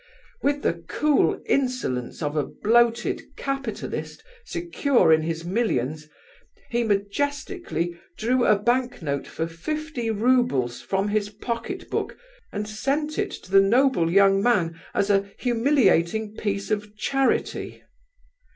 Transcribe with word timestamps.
With 0.41 0.63
the 0.63 0.83
cool 0.87 1.39
insolence 1.45 2.23
of 2.23 2.35
a 2.35 2.43
bloated 2.43 3.21
capitalist, 3.37 4.23
secure 4.45 5.13
in 5.13 5.21
his 5.21 5.45
millions, 5.45 6.07
he 6.71 6.83
majestically 6.83 7.99
drew 8.17 8.43
a 8.43 8.57
banknote 8.57 9.27
for 9.27 9.45
fifty 9.45 10.09
roubles 10.09 10.81
from 10.81 11.09
his 11.09 11.29
pocket 11.29 11.87
book 11.91 12.17
and 12.51 12.67
sent 12.67 13.19
it 13.19 13.29
to 13.29 13.51
the 13.51 13.61
noble 13.61 14.11
young 14.11 14.41
man 14.41 14.81
as 14.95 15.11
a 15.11 15.29
humiliating 15.37 16.35
piece 16.35 16.71
of 16.71 16.97
charity. 16.97 17.83